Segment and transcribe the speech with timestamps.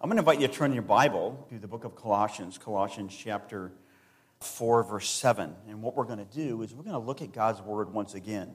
[0.00, 3.16] I'm going to invite you to turn your Bible to the book of Colossians, Colossians
[3.16, 3.72] chapter
[4.40, 5.54] 4, verse 7.
[5.68, 8.14] And what we're going to do is we're going to look at God's Word once
[8.14, 8.54] again.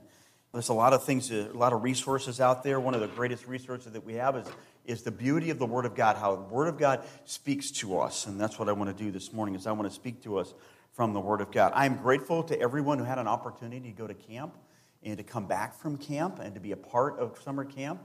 [0.52, 2.80] There's a lot of things, a lot of resources out there.
[2.80, 4.48] One of the greatest resources that we have is,
[4.86, 7.98] is the beauty of the Word of God, how the Word of God speaks to
[8.00, 8.28] us.
[8.28, 10.38] And that's what I want to do this morning, is I want to speak to
[10.38, 10.54] us
[10.92, 11.72] from the Word of God.
[11.74, 14.56] I'm grateful to everyone who had an opportunity to go to camp
[15.04, 18.02] and to come back from camp and to be a part of summer camp.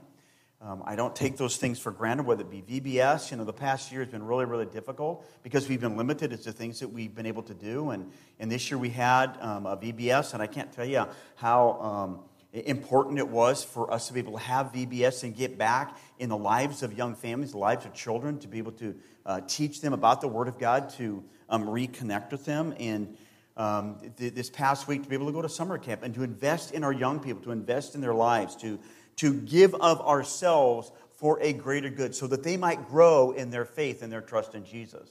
[0.61, 3.29] Um, I don't take those things for granted, whether it be VBS.
[3.29, 6.41] You know, the past year has been really, really difficult because we've been limited as
[6.41, 7.89] to things that we've been able to do.
[7.89, 11.05] And, and this year we had um, a VBS, and I can't tell you
[11.35, 12.19] how um,
[12.53, 16.29] important it was for us to be able to have VBS and get back in
[16.29, 19.81] the lives of young families, the lives of children, to be able to uh, teach
[19.81, 22.73] them about the Word of God, to um, reconnect with them.
[22.79, 23.17] And
[23.57, 26.23] um, th- this past week, to be able to go to summer camp and to
[26.23, 28.79] invest in our young people, to invest in their lives, to
[29.17, 33.65] to give of ourselves for a greater good so that they might grow in their
[33.65, 35.09] faith and their trust in Jesus.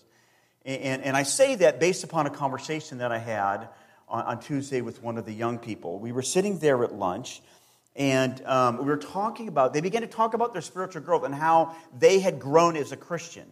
[0.65, 3.69] And, and I say that based upon a conversation that I had
[4.09, 5.99] on, on Tuesday with one of the young people.
[5.99, 7.43] We were sitting there at lunch.
[7.96, 11.35] And um, we were talking about, they began to talk about their spiritual growth and
[11.35, 13.46] how they had grown as a Christian.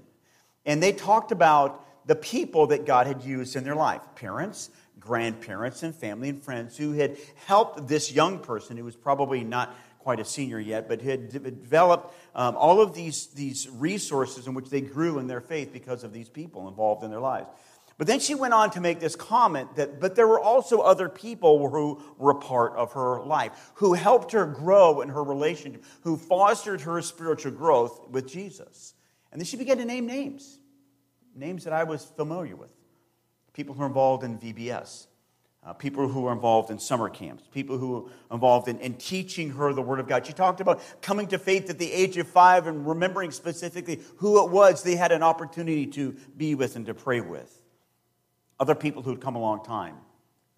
[0.66, 5.82] And they talked about the people that God had used in their life parents, grandparents,
[5.82, 10.20] and family and friends who had helped this young person who was probably not quite
[10.20, 14.80] a senior yet, but had developed um, all of these, these resources in which they
[14.80, 17.48] grew in their faith because of these people involved in their lives.
[17.98, 21.08] But then she went on to make this comment that, but there were also other
[21.08, 25.84] people who were a part of her life, who helped her grow in her relationship,
[26.02, 28.94] who fostered her spiritual growth with Jesus.
[29.30, 30.58] And then she began to name names,
[31.34, 32.70] names that I was familiar with,
[33.52, 35.06] people who were involved in VBS,
[35.64, 39.50] uh, people who were involved in summer camps, people who were involved in, in, teaching
[39.50, 40.26] her the Word of God.
[40.26, 44.44] She talked about coming to faith at the age of five and remembering specifically who
[44.44, 47.62] it was they had an opportunity to be with and to pray with.
[48.58, 49.96] Other people who had come a long time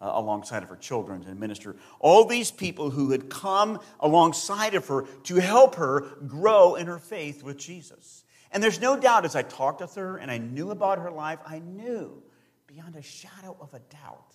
[0.01, 1.77] uh, alongside of her children and minister.
[2.01, 6.99] All these people who had come alongside of her to help her grow in her
[6.99, 8.25] faith with Jesus.
[8.51, 11.41] And there's no doubt as I talked with her and I knew about her life,
[11.47, 12.23] I knew
[12.67, 14.35] beyond a shadow of a doubt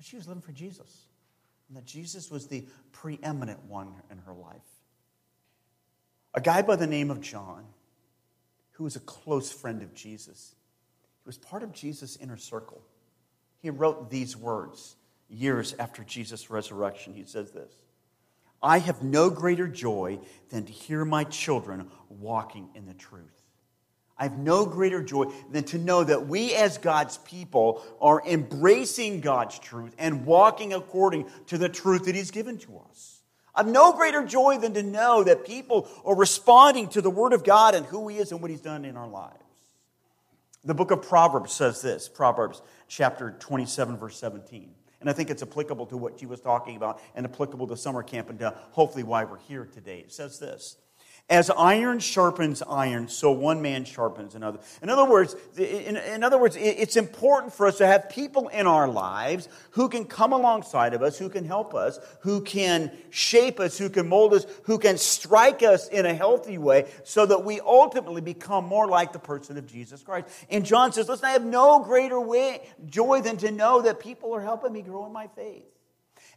[0.00, 1.08] but she was living for Jesus.
[1.68, 4.56] And that Jesus was the preeminent one in her life.
[6.32, 7.66] A guy by the name of John,
[8.70, 10.54] who was a close friend of Jesus,
[11.22, 12.80] he was part of Jesus' inner circle.
[13.58, 14.96] He wrote these words
[15.28, 17.12] years after Jesus' resurrection.
[17.12, 17.74] He says this
[18.62, 20.18] I have no greater joy
[20.48, 23.39] than to hear my children walking in the truth.
[24.20, 29.22] I have no greater joy than to know that we, as God's people, are embracing
[29.22, 33.22] God's truth and walking according to the truth that He's given to us.
[33.54, 37.32] I have no greater joy than to know that people are responding to the Word
[37.32, 39.38] of God and who He is and what He's done in our lives.
[40.64, 44.74] The book of Proverbs says this Proverbs chapter 27, verse 17.
[45.00, 48.02] And I think it's applicable to what she was talking about and applicable to summer
[48.02, 50.00] camp and to hopefully why we're here today.
[50.00, 50.76] It says this
[51.30, 54.58] as iron sharpens iron, so one man sharpens another.
[54.82, 58.66] In other words, in, in, other words, it's important for us to have people in
[58.66, 63.60] our lives who can come alongside of us, who can help us, who can shape
[63.60, 67.44] us, who can mold us, who can strike us in a healthy way, so that
[67.44, 70.26] we ultimately become more like the person of Jesus Christ.
[70.50, 74.34] And John says, "Listen, I have no greater way, joy than to know that people
[74.34, 75.64] are helping me grow in my faith."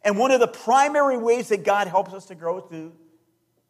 [0.03, 2.91] And one of the primary ways that God helps us to grow is through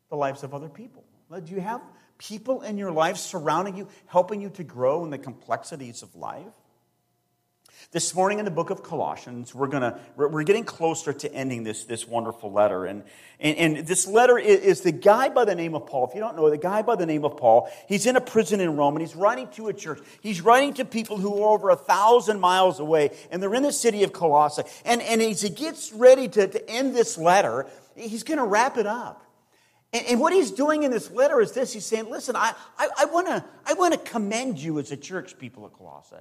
[0.10, 1.03] the lives of other people.
[1.40, 1.82] Do you have
[2.18, 6.54] people in your life surrounding you, helping you to grow in the complexities of life?
[7.92, 11.84] This morning in the book of Colossians, we're gonna we're getting closer to ending this,
[11.84, 12.86] this wonderful letter.
[12.86, 13.04] And,
[13.40, 16.08] and, and this letter is, is, the guy by the name of Paul.
[16.08, 18.62] If you don't know, the guy by the name of Paul, he's in a prison
[18.62, 20.00] in Rome and he's writing to a church.
[20.22, 23.74] He's writing to people who are over a thousand miles away, and they're in the
[23.74, 24.64] city of Colossae.
[24.86, 28.88] And, and as he gets ready to, to end this letter, he's gonna wrap it
[28.88, 29.24] up.
[29.94, 32.90] And, and, what he's doing in this letter is this he's saying, listen, I, I,
[33.00, 36.16] I want to commend you as a church, people of Colossae.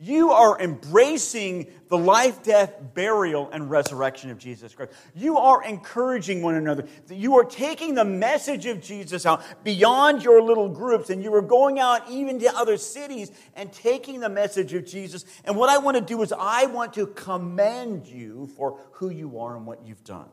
[0.00, 4.92] You are embracing the life, death, burial, and resurrection of Jesus Christ.
[5.12, 6.86] You are encouraging one another.
[7.10, 11.42] You are taking the message of Jesus out beyond your little groups, and you are
[11.42, 15.24] going out even to other cities and taking the message of Jesus.
[15.44, 19.40] And what I want to do is, I want to commend you for who you
[19.40, 20.28] are and what you've done.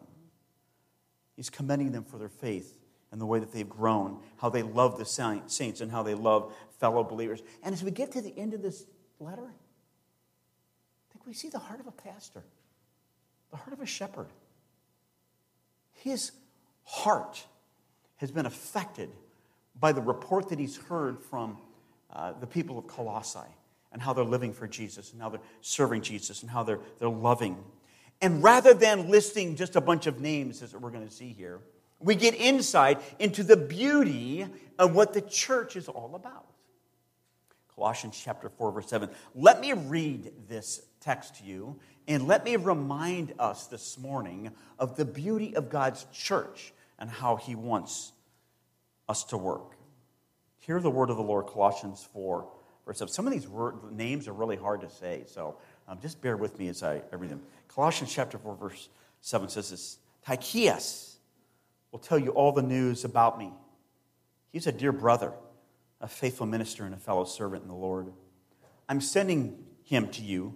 [1.36, 2.78] He's commending them for their faith
[3.12, 6.54] and the way that they've grown, how they love the saints, and how they love
[6.80, 7.42] fellow believers.
[7.64, 8.86] And as we get to the end of this
[9.20, 12.44] letter, I think we see the heart of a pastor,
[13.52, 14.28] the heart of a shepherd.
[15.94, 16.32] His
[16.84, 17.46] heart
[18.18, 19.10] has been affected
[19.80, 21.58] by the report that he's heard from
[22.12, 23.40] uh, the people of Colossae
[23.92, 27.10] and how they're living for Jesus and how they're serving Jesus and how they're, they're
[27.10, 27.58] loving.
[28.22, 31.60] And rather than listing just a bunch of names, as we're going to see here,
[32.00, 34.46] we get insight into the beauty
[34.78, 36.46] of what the church is all about.
[37.76, 39.10] Colossians chapter 4, verse 7.
[39.34, 44.96] Let me read this text to you, and let me remind us this morning of
[44.96, 48.14] the beauty of God's church and how he wants
[49.10, 49.76] us to work.
[50.60, 52.48] Hear the word of the Lord, Colossians 4,
[52.86, 53.14] verse 7.
[53.14, 55.58] Some of these word, names are really hard to say, so
[55.88, 57.42] um, just bear with me as I, I read them.
[57.68, 58.90] Colossians chapter 4, verse
[59.22, 61.18] 7 says this Tychicus
[61.92, 63.52] will tell you all the news about me.
[64.52, 65.34] He's a dear brother
[66.02, 68.12] a faithful minister and a fellow servant in the Lord.
[68.88, 70.54] I'm sending him to you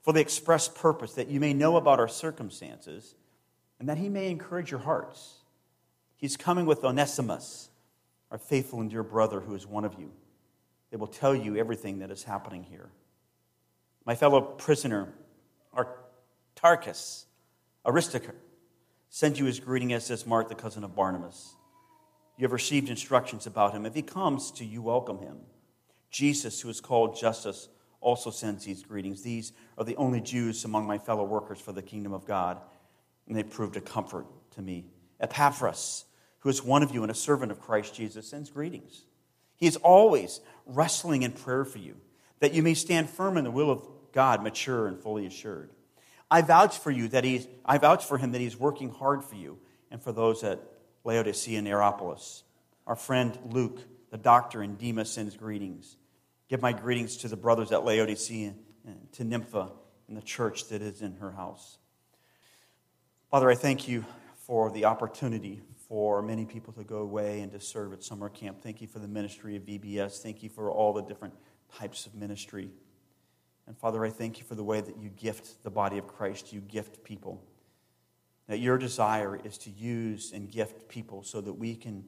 [0.00, 3.14] for the express purpose that you may know about our circumstances
[3.78, 5.34] and that he may encourage your hearts.
[6.16, 7.68] He's coming with Onesimus,
[8.30, 10.12] our faithful and dear brother who is one of you.
[10.90, 12.88] They will tell you everything that is happening here.
[14.06, 15.12] My fellow prisoner,
[15.76, 17.26] Aristarchus,
[17.84, 18.36] Aristarchus,
[19.10, 21.56] sends you his greeting as does Mark, the cousin of Barnabas.
[22.38, 23.84] You have received instructions about him.
[23.84, 25.38] If he comes to you, welcome him.
[26.10, 27.68] Jesus, who is called Justus,
[28.00, 29.22] also sends these greetings.
[29.22, 32.60] These are the only Jews among my fellow workers for the kingdom of God,
[33.26, 34.84] and they proved a comfort to me.
[35.18, 36.04] Epaphras,
[36.40, 39.02] who is one of you and a servant of Christ Jesus, sends greetings.
[39.56, 41.96] He is always wrestling in prayer for you,
[42.38, 45.68] that you may stand firm in the will of God, mature and fully assured.
[46.30, 49.34] I vouch for you that he's, I vouch for him that he's working hard for
[49.34, 49.58] you
[49.90, 50.58] and for those at
[51.04, 52.42] Laodicea and Hierapolis.
[52.86, 53.78] Our friend Luke,
[54.10, 55.98] the doctor in Demas, sends greetings.
[56.48, 58.54] Give my greetings to the brothers at Laodicea
[58.86, 59.70] and to Nympha
[60.08, 61.76] and the church that is in her house.
[63.30, 64.06] Father, I thank you
[64.46, 65.60] for the opportunity
[65.90, 68.62] for many people to go away and to serve at summer camp.
[68.62, 70.22] Thank you for the ministry of VBS.
[70.22, 71.34] Thank you for all the different
[71.78, 72.70] types of ministry.
[73.66, 76.52] And Father, I thank you for the way that you gift the body of Christ,
[76.52, 77.42] you gift people.
[78.48, 82.04] That your desire is to use and gift people so that we can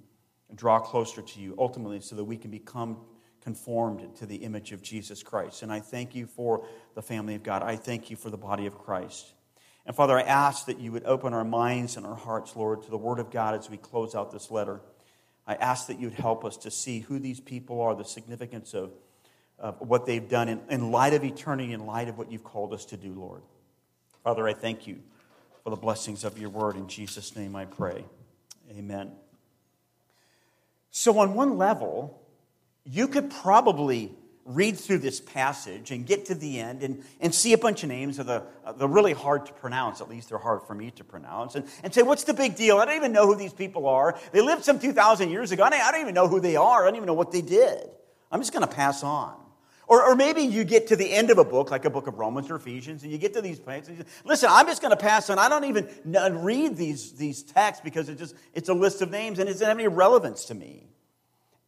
[0.54, 2.98] draw closer to you, ultimately, so that we can become
[3.42, 5.62] conformed to the image of Jesus Christ.
[5.62, 6.64] And I thank you for
[6.94, 7.62] the family of God.
[7.62, 9.32] I thank you for the body of Christ.
[9.86, 12.90] And Father, I ask that you would open our minds and our hearts, Lord, to
[12.90, 14.80] the Word of God as we close out this letter.
[15.46, 18.92] I ask that you'd help us to see who these people are, the significance of,
[19.58, 22.72] of what they've done in, in light of eternity, in light of what you've called
[22.72, 23.42] us to do, Lord.
[24.22, 24.98] Father, I thank you
[25.64, 26.76] for the blessings of your word.
[26.76, 28.04] In Jesus' name I pray.
[28.76, 29.12] Amen.
[30.90, 32.22] So, on one level,
[32.84, 34.12] you could probably
[34.44, 37.90] read through this passage and get to the end and, and see a bunch of
[37.90, 40.90] names of the, uh, the really hard to pronounce, at least they're hard for me
[40.92, 42.78] to pronounce, and, and say, What's the big deal?
[42.78, 44.18] I don't even know who these people are.
[44.32, 45.64] They lived some 2,000 years ago.
[45.64, 46.82] I I don't even know who they are.
[46.82, 47.90] I don't even know what they did.
[48.32, 49.36] I'm just going to pass on.
[49.88, 52.18] Or, or maybe you get to the end of a book, like a book of
[52.18, 53.88] Romans or Ephesians, and you get to these points.
[53.88, 55.38] And you Listen, I'm just going to pass on.
[55.38, 59.10] I don't even uh, read these, these texts because it just, it's a list of
[59.10, 60.88] names and it doesn't have any relevance to me.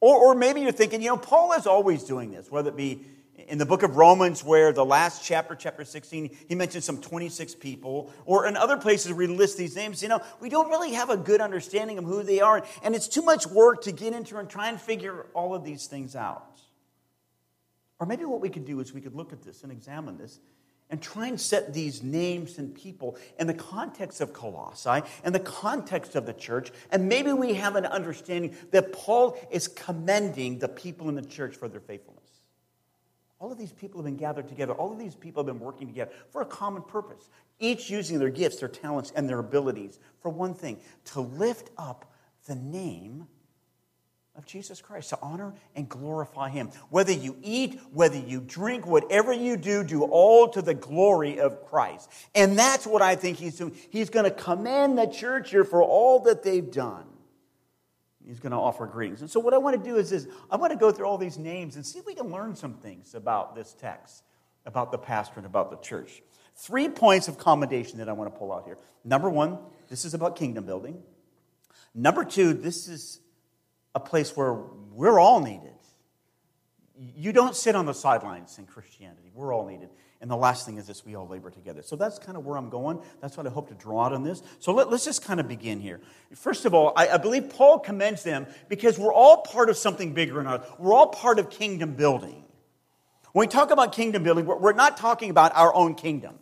[0.01, 3.05] Or, or maybe you're thinking, you know, Paul is always doing this, whether it be
[3.49, 7.55] in the book of Romans, where the last chapter, chapter 16, he mentions some 26
[7.55, 10.93] people, or in other places where he lists these names, you know, we don't really
[10.93, 14.13] have a good understanding of who they are, and it's too much work to get
[14.13, 16.50] into and try and figure all of these things out.
[18.01, 20.41] Or maybe what we could do is we could look at this and examine this
[20.89, 25.41] and try and set these names and people in the context of Colossae and the
[25.41, 26.73] context of the church.
[26.91, 31.55] And maybe we have an understanding that Paul is commending the people in the church
[31.55, 32.25] for their faithfulness.
[33.39, 34.73] All of these people have been gathered together.
[34.73, 38.29] All of these people have been working together for a common purpose, each using their
[38.29, 42.13] gifts, their talents, and their abilities for one thing to lift up
[42.47, 43.27] the name
[44.41, 46.71] of Jesus Christ, to honor and glorify Him.
[46.89, 51.67] Whether you eat, whether you drink, whatever you do, do all to the glory of
[51.67, 52.11] Christ.
[52.35, 53.77] And that's what I think He's doing.
[53.91, 57.05] He's going to commend the church here for all that they've done.
[58.27, 59.21] He's going to offer greetings.
[59.21, 61.19] And so, what I want to do is, this I want to go through all
[61.19, 64.25] these names and see if we can learn some things about this text,
[64.65, 66.23] about the pastor, and about the church.
[66.57, 68.79] Three points of commendation that I want to pull out here.
[69.05, 71.03] Number one, this is about kingdom building.
[71.95, 73.21] Number two, this is
[73.95, 74.55] a place where
[74.93, 75.73] we're all needed.
[76.97, 79.31] You don't sit on the sidelines in Christianity.
[79.35, 79.89] We're all needed.
[80.21, 81.81] And the last thing is this we all labor together.
[81.83, 83.01] So that's kind of where I'm going.
[83.23, 84.43] That's what I hope to draw out on this.
[84.59, 86.01] So let, us just kind of begin here.
[86.35, 90.13] First of all, I, I, believe Paul commends them because we're all part of something
[90.13, 90.67] bigger than us.
[90.79, 92.45] We're all part of kingdom building.
[93.33, 96.35] When we talk about kingdom building, we're, we're not talking about our own kingdom.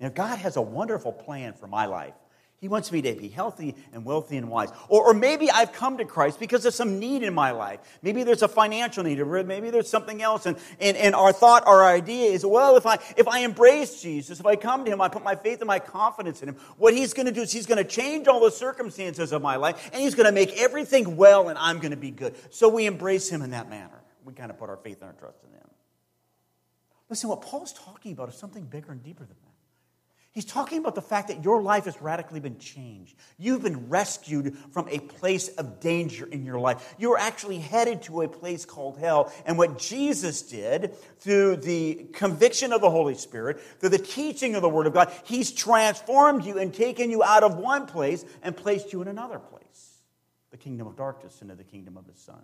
[0.00, 2.14] You know, God has a wonderful plan for my life.
[2.58, 4.70] He wants me to be healthy and wealthy and wise.
[4.88, 7.80] Or, or maybe I've come to Christ because of some need in my life.
[8.00, 10.46] Maybe there's a financial need, or maybe there's something else.
[10.46, 14.40] And, and, and our thought, our idea is, well, if I, if I embrace Jesus,
[14.40, 16.94] if I come to Him, I put my faith and my confidence in Him, what
[16.94, 19.90] He's going to do is He's going to change all the circumstances of my life,
[19.92, 22.36] and He's going to make everything well, and I'm going to be good.
[22.50, 24.02] So we embrace Him in that manner.
[24.24, 25.68] We kind of put our faith and our trust in Him.
[27.10, 29.45] Listen, what Paul's talking about is something bigger and deeper than that.
[30.36, 33.14] He's talking about the fact that your life has radically been changed.
[33.38, 36.94] You've been rescued from a place of danger in your life.
[36.98, 39.32] You're actually headed to a place called hell.
[39.46, 44.60] And what Jesus did through the conviction of the Holy Spirit, through the teaching of
[44.60, 48.54] the Word of God, He's transformed you and taken you out of one place and
[48.54, 50.02] placed you in another place
[50.50, 52.42] the kingdom of darkness into the kingdom of the Son.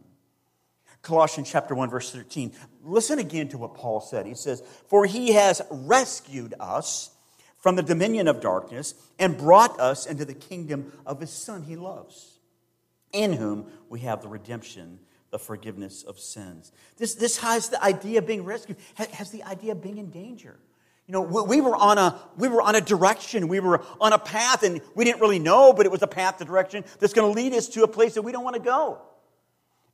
[1.03, 2.53] Colossians chapter 1 verse 13.
[2.83, 4.25] Listen again to what Paul said.
[4.25, 7.11] He says, "For he has rescued us
[7.63, 11.77] from the dominion of darkness and brought us into the kingdom of his Son he
[11.77, 12.41] loves,
[13.13, 14.99] in whom we have the redemption,
[15.31, 16.73] the forgiveness of sins.
[16.99, 20.59] This, this has the idea of being rescued, has the idea of being in danger.
[21.07, 24.19] You know, we were on a we were on a direction, we were on a
[24.19, 27.33] path, and we didn't really know, but it was a path, the direction that's going
[27.33, 29.01] to lead us to a place that we don't want to go.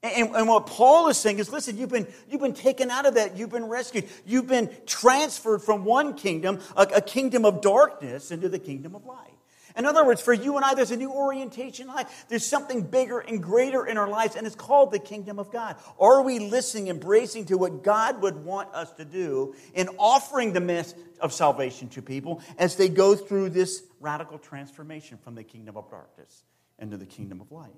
[0.02, 3.14] And, and, what Paul is saying is listen, you've been, you've been taken out of
[3.14, 3.36] that.
[3.36, 4.04] You've been rescued.
[4.24, 9.04] You've been transferred from one kingdom, a, a, kingdom of darkness, into the kingdom of
[9.06, 9.34] light.
[9.76, 12.26] In other words, for you and I, there's a new orientation in life.
[12.28, 15.76] There's something bigger and greater in our lives, and it's called the kingdom of God.
[15.98, 20.60] Are we listening, embracing to what God would want us to do in offering the
[20.60, 25.76] message of salvation to people as they go through this radical transformation from the kingdom
[25.76, 26.44] of darkness
[26.78, 27.72] into the kingdom of light?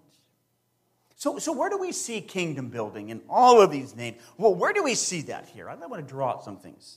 [1.21, 4.17] So, so where do we see kingdom building in all of these names?
[4.39, 5.69] Well, where do we see that here?
[5.69, 6.97] I want to draw out some things.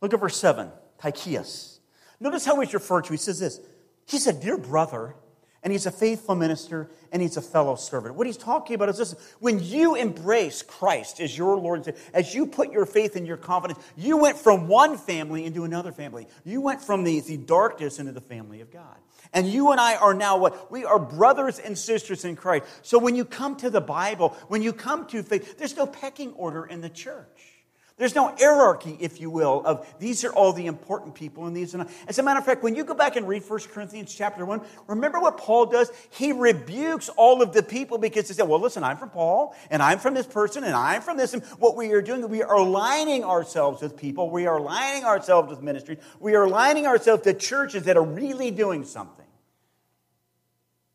[0.00, 1.78] Look at verse 7, Tychicus.
[2.20, 3.12] Notice how he's referred to.
[3.12, 3.60] He says this.
[4.06, 5.14] He said, Dear brother,
[5.64, 8.14] and he's a faithful minister and he's a fellow servant.
[8.16, 12.46] What he's talking about is this when you embrace Christ as your Lord, as you
[12.46, 16.28] put your faith and your confidence, you went from one family into another family.
[16.44, 18.96] You went from the, the darkness into the family of God.
[19.32, 20.70] And you and I are now what?
[20.70, 22.66] We are brothers and sisters in Christ.
[22.82, 26.34] So when you come to the Bible, when you come to faith, there's no pecking
[26.34, 27.53] order in the church.
[27.96, 31.76] There's no hierarchy, if you will, of these are all the important people and these
[31.76, 31.90] are not.
[32.08, 34.62] As a matter of fact, when you go back and read 1 Corinthians chapter 1,
[34.88, 35.92] remember what Paul does?
[36.10, 39.80] He rebukes all of the people because he said, Well, listen, I'm from Paul, and
[39.80, 41.34] I'm from this person, and I'm from this.
[41.34, 45.48] And what we are doing, we are aligning ourselves with people, we are aligning ourselves
[45.48, 49.24] with ministries, we are aligning ourselves to churches that are really doing something.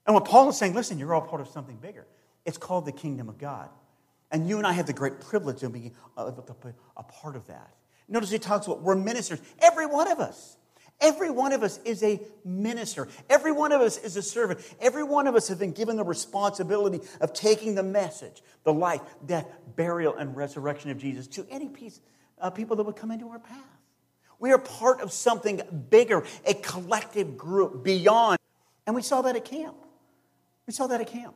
[0.06, 2.06] And what Paul is saying, listen, you're all part of something bigger.
[2.44, 3.70] It's called the kingdom of God.
[4.31, 6.31] And you and I have the great privilege of being a,
[7.03, 7.74] part of that.
[8.07, 9.41] Notice he talks about we're ministers.
[9.59, 10.57] Every one of us.
[11.01, 13.07] Every one of us is a minister.
[13.29, 14.59] Every one of us is a servant.
[14.81, 19.00] Every one of us have been given the responsibility of taking the message, the life,
[19.25, 22.01] death, burial, and resurrection of Jesus to any piece,
[22.41, 23.63] uh, people that would come into our path.
[24.39, 28.39] We are part of something bigger, a collective group beyond.
[28.86, 29.75] And we saw that at camp.
[30.67, 31.36] We saw that at camp.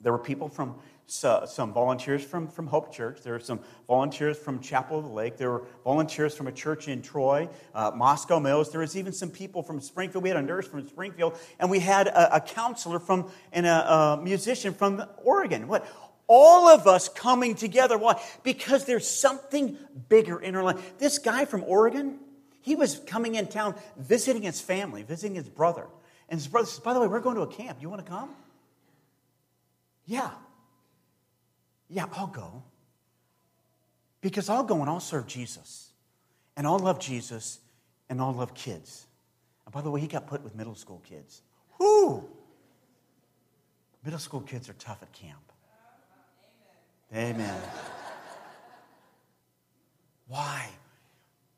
[0.00, 0.76] There were people from
[1.08, 3.22] some volunteers from, from Hope Church.
[3.22, 5.38] There were some volunteers from Chapel of the Lake.
[5.38, 8.70] There were volunteers from a church in Troy, uh, Moscow Mills.
[8.70, 10.22] There was even some people from Springfield.
[10.22, 13.92] We had a nurse from Springfield, and we had a, a counselor from and a,
[13.92, 15.66] a musician from Oregon.
[15.66, 15.86] What?
[16.26, 17.96] All of us coming together.
[17.96, 18.20] Why?
[18.42, 19.78] Because there's something
[20.10, 20.98] bigger in our life.
[20.98, 22.18] This guy from Oregon,
[22.60, 25.86] he was coming in town visiting his family, visiting his brother.
[26.28, 27.78] And his brother says, By the way, we're going to a camp.
[27.80, 28.28] You want to come?
[30.04, 30.30] Yeah.
[31.88, 32.62] Yeah, I'll go.
[34.20, 35.90] Because I'll go and I'll serve Jesus.
[36.56, 37.60] And I'll love Jesus
[38.08, 39.06] and I'll love kids.
[39.64, 41.42] And by the way, he got put with middle school kids.
[41.78, 42.28] Whoo!
[44.04, 45.52] Middle school kids are tough at camp.
[47.12, 47.34] Amen.
[47.34, 47.60] Amen.
[50.26, 50.68] Why?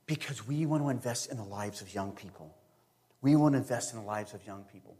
[0.06, 2.54] Because we want to invest in the lives of young people.
[3.20, 4.96] We want to invest in the lives of young people.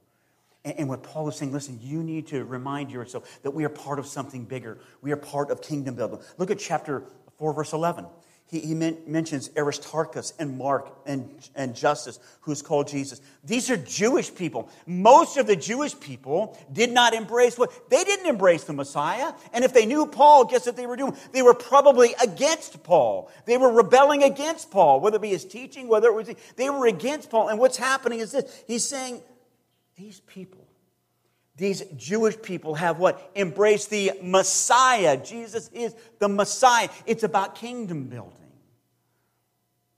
[0.65, 3.99] And, what Paul is saying, listen, you need to remind yourself that we are part
[3.99, 4.79] of something bigger.
[5.01, 6.21] We are part of kingdom building.
[6.37, 7.05] Look at chapter
[7.39, 8.05] 4, verse 11.
[8.51, 13.21] He, he mentions Aristarchus and Mark and, and Justus, who's called Jesus.
[13.45, 14.69] These are Jewish people.
[14.87, 17.89] Most of the Jewish people did not embrace what?
[17.89, 19.33] They didn't embrace the Messiah.
[19.53, 21.17] And if they knew Paul, guess what they were doing?
[21.31, 23.31] They were probably against Paul.
[23.47, 26.89] They were rebelling against Paul, whether it be his teaching, whether it was, they were
[26.89, 27.49] against Paul.
[27.49, 28.65] And what's happening is this.
[28.67, 29.23] He's saying,
[30.01, 30.67] these people,
[31.57, 33.31] these Jewish people have what?
[33.37, 35.19] Embraced the Messiah.
[35.19, 36.89] Jesus is the Messiah.
[37.05, 38.37] It's about kingdom building.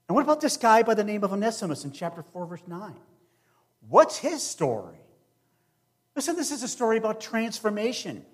[0.09, 2.93] And what about this guy by the name of Onesimus in chapter 4, verse 9?
[3.87, 4.97] What's his story?
[6.15, 8.25] Listen, this is a story about transformation.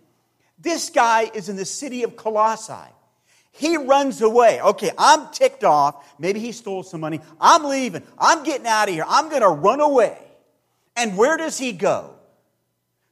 [0.58, 2.74] This guy is in the city of Colossae.
[3.52, 4.60] He runs away.
[4.60, 6.20] Okay, I'm ticked off.
[6.20, 7.22] Maybe he stole some money.
[7.40, 8.02] I'm leaving.
[8.18, 9.06] I'm getting out of here.
[9.08, 10.18] I'm going to run away.
[11.00, 12.14] And where does he go?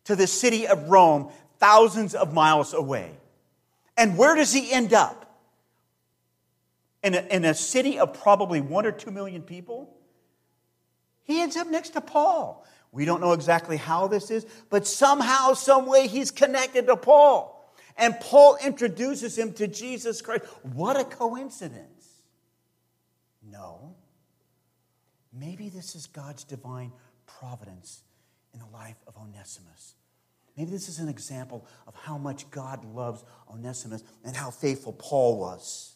[0.03, 3.11] To the city of Rome, thousands of miles away.
[3.95, 5.23] And where does he end up?
[7.01, 9.95] In a, in a city of probably one or two million people?
[11.23, 12.65] He ends up next to Paul.
[12.91, 17.73] We don't know exactly how this is, but somehow, some way, he's connected to Paul.
[17.97, 20.43] And Paul introduces him to Jesus Christ.
[20.73, 22.05] What a coincidence.
[23.49, 23.95] No.
[25.31, 26.91] Maybe this is God's divine
[27.27, 28.01] providence
[28.53, 29.95] in the life of Onesimus.
[30.57, 35.39] Maybe this is an example of how much God loves Onesimus and how faithful Paul
[35.39, 35.95] was.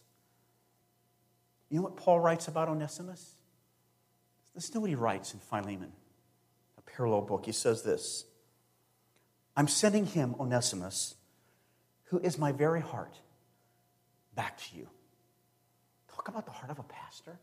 [1.69, 3.33] You know what Paul writes about Onesimus?
[4.53, 5.91] Listen to what he writes in Philemon,
[6.77, 7.45] a parallel book.
[7.45, 8.25] He says this
[9.55, 11.15] I'm sending him, Onesimus,
[12.05, 13.15] who is my very heart,
[14.35, 14.87] back to you.
[16.13, 17.39] Talk about the heart of a pastor.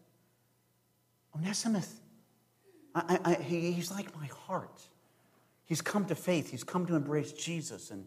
[1.35, 2.01] Onesimus,
[2.95, 4.83] I, I, he, he's like my heart.
[5.65, 7.91] He's come to faith, he's come to embrace Jesus.
[7.91, 8.05] And,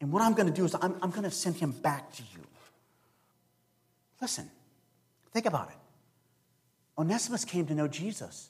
[0.00, 2.22] and what I'm going to do is I'm, I'm going to send him back to
[2.22, 2.40] you.
[4.20, 4.50] Listen,
[5.32, 5.76] think about it.
[6.96, 8.48] Onesimus came to know Jesus.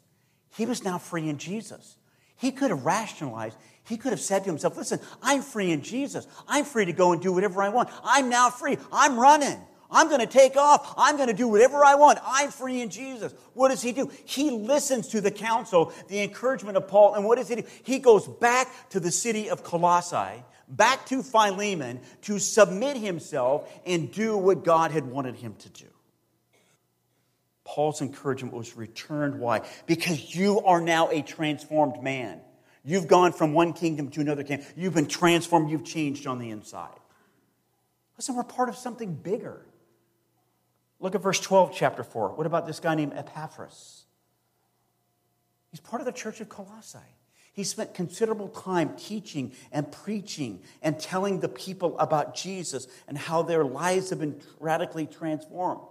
[0.56, 1.96] He was now free in Jesus.
[2.36, 3.56] He could have rationalized.
[3.84, 6.26] He could have said to himself, Listen, I'm free in Jesus.
[6.46, 7.88] I'm free to go and do whatever I want.
[8.04, 8.76] I'm now free.
[8.92, 9.58] I'm running.
[9.90, 10.94] I'm going to take off.
[10.96, 12.18] I'm going to do whatever I want.
[12.24, 13.34] I'm free in Jesus.
[13.52, 14.10] What does he do?
[14.24, 17.14] He listens to the counsel, the encouragement of Paul.
[17.14, 17.62] And what does he do?
[17.84, 24.10] He goes back to the city of Colossae, back to Philemon to submit himself and
[24.12, 25.86] do what God had wanted him to do.
[27.64, 29.40] Paul's encouragement was returned.
[29.40, 29.62] Why?
[29.86, 32.40] Because you are now a transformed man.
[32.84, 34.66] You've gone from one kingdom to another kingdom.
[34.76, 35.70] You've been transformed.
[35.70, 36.90] You've changed on the inside.
[38.18, 39.64] Listen, we're part of something bigger.
[41.04, 42.30] Look at verse 12, chapter 4.
[42.30, 44.06] What about this guy named Epaphras?
[45.70, 46.98] He's part of the church of Colossae.
[47.52, 53.42] He spent considerable time teaching and preaching and telling the people about Jesus and how
[53.42, 55.82] their lives have been radically transformed.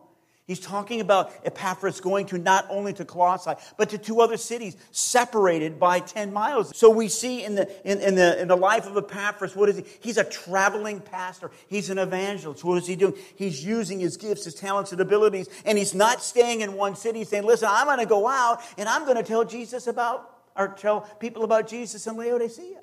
[0.45, 4.75] He's talking about Epaphras going to not only to Colossae, but to two other cities
[4.91, 6.75] separated by 10 miles.
[6.75, 9.77] So we see in the, in, in, the, in the life of Epaphras, what is
[9.77, 9.85] he?
[10.01, 11.49] He's a traveling pastor.
[11.69, 12.61] He's an evangelist.
[12.65, 13.13] What is he doing?
[13.37, 17.23] He's using his gifts, his talents, and abilities, and he's not staying in one city
[17.23, 20.67] saying, listen, I'm going to go out and I'm going to tell Jesus about, or
[20.67, 22.81] tell people about Jesus in Laodicea,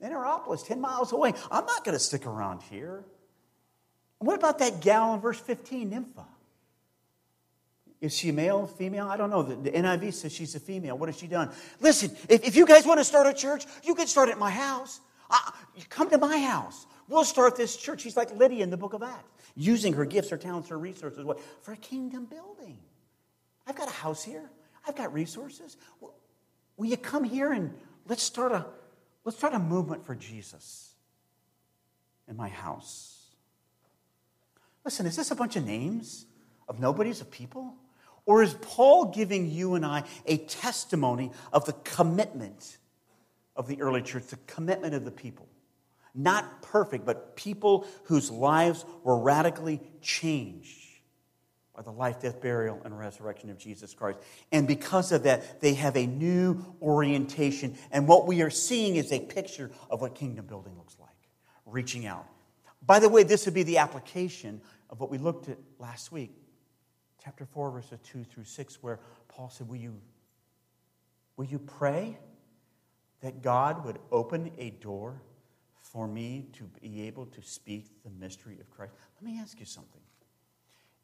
[0.00, 1.34] in Hierapolis, 10 miles away.
[1.50, 3.04] I'm not going to stick around here.
[4.20, 6.24] What about that gal in verse 15, Nympha?
[8.00, 9.08] Is she male, female?
[9.08, 9.42] I don't know.
[9.42, 10.96] The, NIV says she's a female.
[10.96, 11.50] What has she done?
[11.80, 14.50] Listen, if, if you guys want to start a church, you can start at my
[14.50, 15.00] house.
[15.28, 15.52] I,
[15.88, 16.86] come to my house.
[17.08, 18.02] We'll start this church.
[18.02, 21.24] She's like Lydia in the book of Acts, using her gifts, her talents, her resources
[21.24, 22.78] what, for kingdom building.
[23.66, 24.48] I've got a house here.
[24.86, 25.76] I've got resources.
[26.00, 26.14] Will,
[26.76, 27.74] will you come here and
[28.06, 28.64] let's start a
[29.24, 30.94] let's start a movement for Jesus
[32.28, 33.26] in my house?
[34.84, 36.26] Listen, is this a bunch of names
[36.68, 37.74] of nobodies, of people?
[38.28, 42.76] Or is Paul giving you and I a testimony of the commitment
[43.56, 45.48] of the early church, the commitment of the people?
[46.14, 50.78] Not perfect, but people whose lives were radically changed
[51.74, 54.18] by the life, death, burial, and resurrection of Jesus Christ.
[54.52, 57.78] And because of that, they have a new orientation.
[57.90, 61.08] And what we are seeing is a picture of what kingdom building looks like,
[61.64, 62.26] reaching out.
[62.84, 64.60] By the way, this would be the application
[64.90, 66.32] of what we looked at last week
[67.22, 70.00] chapter 4, verses 2 through 6, where Paul said, Will you,
[71.36, 72.18] will you pray
[73.20, 75.20] that God would open a door
[75.74, 78.92] for me to be able to speak the mystery of Christ?
[79.20, 80.00] Let me ask you something.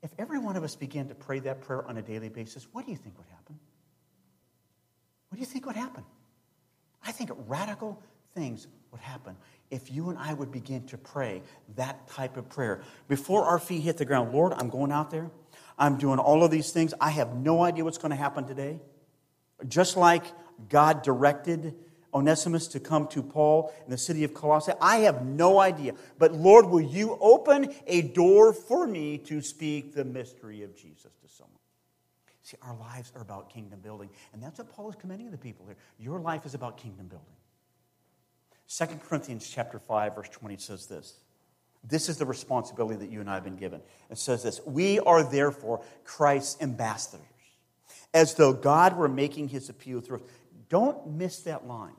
[0.03, 2.85] If every one of us began to pray that prayer on a daily basis, what
[2.85, 3.59] do you think would happen?
[5.29, 6.05] What do you think would happen?
[7.05, 8.03] I think radical
[8.35, 9.37] things would happen
[9.71, 11.43] if you and I would begin to pray
[11.77, 12.83] that type of prayer.
[13.09, 15.31] Before our feet hit the ground, Lord, I'm going out there.
[15.79, 16.95] I'm doing all of these things.
[17.01, 18.81] I have no idea what's going to happen today.
[19.67, 20.25] Just like
[20.69, 21.75] God directed
[22.13, 25.95] Onesimus to come to Paul in the city of Colossae, I have no idea.
[26.19, 31.13] But Lord, will you open a door for me to speak the mystery of Jesus
[31.23, 31.59] to someone?
[32.43, 34.11] See, our lives are about kingdom building.
[34.33, 35.77] And that's what Paul is commending the people here.
[35.99, 37.27] Your life is about kingdom building.
[38.69, 41.15] 2 Corinthians chapter 5, verse 20 says this.
[41.87, 43.81] This is the responsibility that you and I have been given.
[44.11, 47.27] It says this We are therefore Christ's ambassadors,
[48.13, 50.23] as though God were making his appeal through us.
[50.69, 51.95] don't miss that line.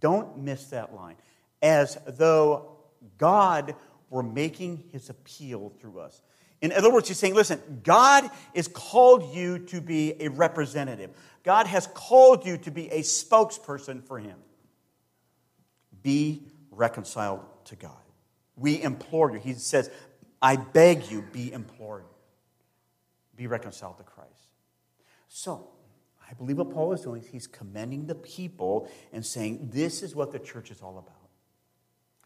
[0.00, 1.16] Don't miss that line.
[1.62, 2.76] As though
[3.16, 3.74] God
[4.10, 6.20] were making his appeal through us.
[6.60, 11.10] In other words, he's saying, listen, God has called you to be a representative.
[11.44, 14.36] God has called you to be a spokesperson for him.
[16.02, 17.92] Be reconciled to God.
[18.58, 19.38] We implore you.
[19.38, 19.90] He says,
[20.40, 22.04] I beg you, be implored.
[23.36, 24.32] Be reconciled to Christ.
[25.28, 25.68] So,
[26.28, 30.14] I believe what Paul is doing, is he's commending the people and saying, This is
[30.14, 31.28] what the church is all about.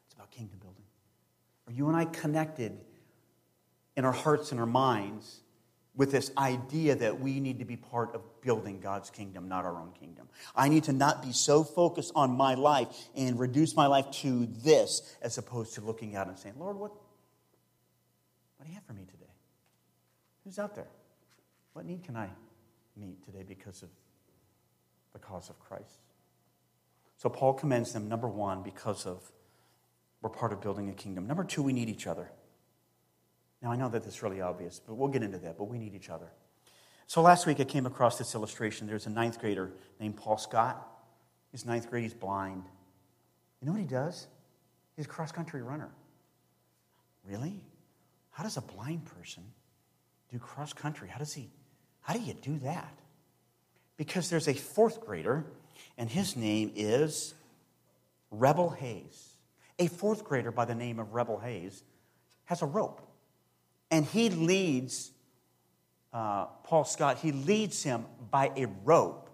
[0.06, 0.82] It's about kingdom building.
[1.68, 2.80] Are you and I connected
[3.96, 5.41] in our hearts and our minds
[5.94, 9.78] with this idea that we need to be part of building God's kingdom, not our
[9.80, 10.28] own kingdom?
[10.56, 14.46] I need to not be so focused on my life and reduce my life to
[14.46, 16.92] this as opposed to looking out and saying, Lord, what,
[18.56, 19.32] what do you have for me today?
[20.44, 20.88] Who's out there?
[21.74, 22.28] What need can I
[22.96, 23.88] meet today because of
[25.12, 26.00] the cause of Christ.
[27.16, 29.30] So Paul commends them, number one, because of
[30.20, 31.26] we're part of building a kingdom.
[31.26, 32.30] Number two, we need each other.
[33.62, 35.94] Now, I know that that's really obvious, but we'll get into that, but we need
[35.94, 36.32] each other.
[37.06, 38.86] So last week I came across this illustration.
[38.86, 39.70] There's a ninth grader
[40.00, 40.88] named Paul Scott.
[41.52, 42.64] He's ninth grade, he's blind.
[43.60, 44.26] You know what he does?
[44.96, 45.90] He's a cross country runner.
[47.24, 47.60] Really?
[48.30, 49.44] How does a blind person
[50.30, 51.08] do cross country?
[51.08, 51.50] How does he
[52.02, 52.98] how do you do that?
[53.96, 55.46] Because there's a fourth grader,
[55.96, 57.34] and his name is
[58.30, 59.36] Rebel Hayes.
[59.78, 61.82] A fourth grader by the name of Rebel Hayes
[62.44, 63.00] has a rope,
[63.92, 65.12] and he leads
[66.12, 69.30] uh, Paul Scott, he leads him by a rope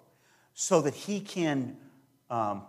[0.55, 1.77] so that he can
[2.31, 2.63] um,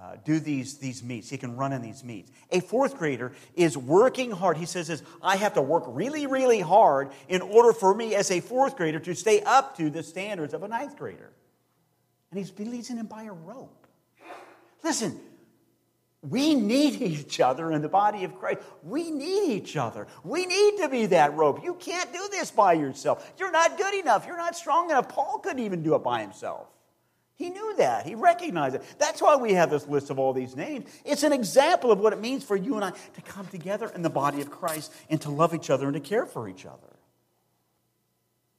[0.00, 1.28] uh, do these, these meets.
[1.28, 2.30] He can run in these meets.
[2.50, 4.56] A fourth grader is working hard.
[4.56, 8.30] He says this, I have to work really, really hard in order for me as
[8.30, 11.32] a fourth grader to stay up to the standards of a ninth grader.
[12.30, 13.86] And he's leading him by a rope.
[14.82, 15.20] Listen,
[16.22, 18.60] we need each other in the body of Christ.
[18.84, 20.06] We need each other.
[20.22, 21.64] We need to be that rope.
[21.64, 23.32] You can't do this by yourself.
[23.38, 24.24] You're not good enough.
[24.26, 25.08] You're not strong enough.
[25.08, 26.68] Paul couldn't even do it by himself.
[27.34, 28.06] He knew that.
[28.06, 28.84] He recognized it.
[28.98, 30.88] That's why we have this list of all these names.
[31.04, 34.02] It's an example of what it means for you and I to come together in
[34.02, 36.96] the body of Christ and to love each other and to care for each other.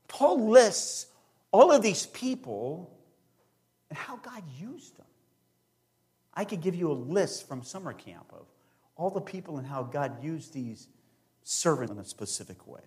[0.09, 1.07] Paul lists
[1.51, 2.91] all of these people
[3.89, 5.05] and how God used them.
[6.33, 8.45] I could give you a list from summer camp of
[8.95, 10.87] all the people and how God used these
[11.43, 12.81] servants in a specific way.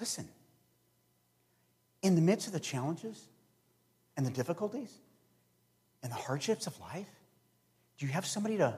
[0.00, 0.28] Listen,
[2.02, 3.28] in the midst of the challenges,
[4.18, 4.98] and the difficulties
[6.02, 7.08] and the hardships of life?
[7.96, 8.74] Do you have somebody to,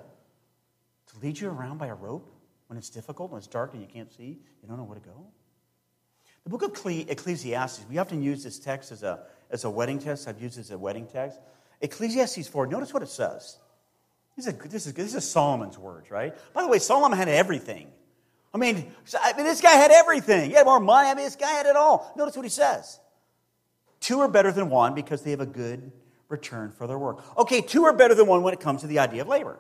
[1.06, 2.30] to lead you around by a rope
[2.68, 5.04] when it's difficult, when it's dark and you can't see, you don't know where to
[5.04, 5.26] go?
[6.44, 10.28] The book of Ecclesiastes, we often use this text as a, as a wedding text.
[10.28, 11.40] I've used it as a wedding text.
[11.80, 13.58] Ecclesiastes 4, notice what it says.
[14.36, 16.34] This is, this is, this is Solomon's words, right?
[16.52, 17.90] By the way, Solomon had everything.
[18.52, 18.90] I mean,
[19.22, 20.50] I mean, this guy had everything.
[20.50, 21.08] He had more money.
[21.08, 22.12] I mean, this guy had it all.
[22.16, 22.98] Notice what he says.
[24.00, 25.92] Two are better than one because they have a good
[26.28, 27.22] return for their work.
[27.38, 29.58] Okay, two are better than one when it comes to the idea of labor.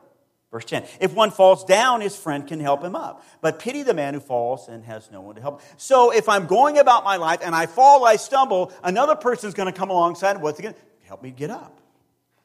[0.50, 3.24] Verse 10 If one falls down, his friend can help him up.
[3.40, 5.62] But pity the man who falls and has no one to help.
[5.76, 9.72] So if I'm going about my life and I fall, I stumble, another person's going
[9.72, 11.79] to come alongside what's going to help me get up.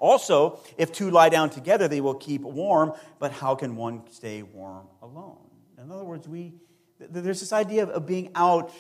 [0.06, 4.44] Also, if two lie down together, they will keep warm, but how can one stay
[4.44, 5.40] warm alone?
[5.82, 6.54] In other words, we,
[7.00, 8.72] there's this idea of being out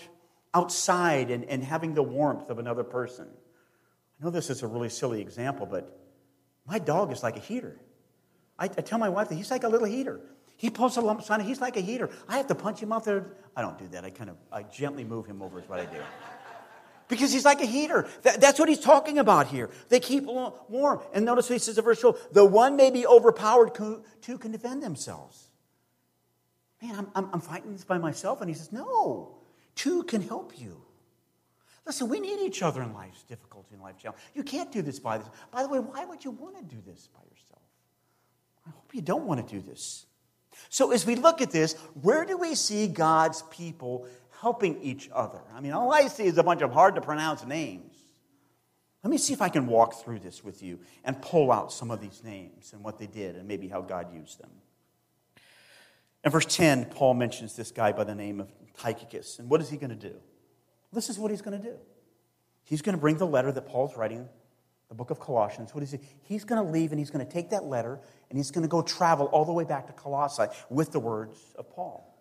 [0.53, 3.25] outside and, and having the warmth of another person.
[3.27, 5.99] I know this is a really silly example, but
[6.67, 7.75] my dog is like a heater.
[8.59, 10.21] I, I tell my wife that he's like a little heater.
[10.57, 12.11] He pulls a lump sun, he's like a heater.
[12.27, 13.33] I have to punch him out there.
[13.55, 14.05] I don't do that.
[14.05, 16.03] I kind of, I gently move him over is what I do.
[17.07, 18.07] Because he's like a heater.
[18.23, 19.69] That, that's what he's talking about here.
[19.89, 20.99] They keep warm.
[21.13, 22.29] And notice he says in verse 12.
[22.31, 25.49] The one may be overpowered, two can defend themselves.
[26.81, 28.41] Man, I'm, I'm, I'm fighting this by myself.
[28.41, 29.35] And he says, no.
[29.75, 30.81] Two can help you.
[31.85, 34.21] Listen, we need each other in life's difficulty and life challenge.
[34.33, 35.27] You can't do this by this.
[35.51, 37.61] By the way, why would you want to do this by yourself?
[38.65, 40.07] I hope you don't want to do this.
[40.69, 44.07] So, as we look at this, where do we see God's people
[44.41, 45.41] helping each other?
[45.53, 47.95] I mean, all I see is a bunch of hard to pronounce names.
[49.03, 51.91] Let me see if I can walk through this with you and pull out some
[51.91, 54.49] of these names and what they did and maybe how God used them.
[56.23, 59.37] In verse 10, Paul mentions this guy by the name of Tychicus.
[59.37, 60.15] And what is he going to do?
[60.91, 61.75] This is what he's going to do.
[62.63, 64.27] He's going to bring the letter that Paul's writing,
[64.89, 65.75] the book of Colossians.
[65.75, 65.99] What is he?
[66.23, 68.67] He's going to leave and he's going to take that letter and he's going to
[68.67, 72.14] go travel all the way back to Colossae with the words of Paul.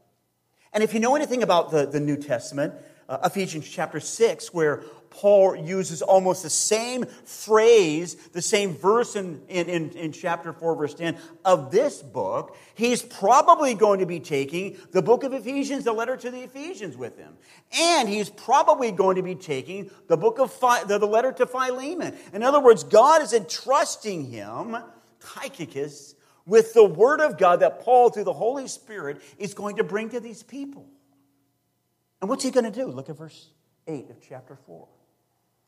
[0.74, 2.74] And if you know anything about the, the New Testament,
[3.08, 9.40] uh, Ephesians chapter 6, where Paul uses almost the same phrase, the same verse in,
[9.48, 12.56] in, in, in, chapter 4, verse 10 of this book.
[12.74, 16.96] He's probably going to be taking the book of Ephesians, the letter to the Ephesians,
[16.96, 17.34] with him.
[17.72, 21.46] And he's probably going to be taking the book of Phi, the, the letter to
[21.46, 22.16] Philemon.
[22.32, 24.76] In other words, God is entrusting him,
[25.20, 26.13] Tychicus,
[26.46, 30.10] with the word of God that Paul, through the Holy Spirit, is going to bring
[30.10, 30.86] to these people.
[32.20, 32.86] And what's he going to do?
[32.86, 33.48] Look at verse
[33.86, 34.86] 8 of chapter 4.